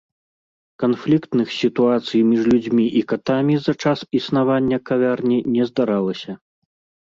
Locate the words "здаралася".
5.73-6.31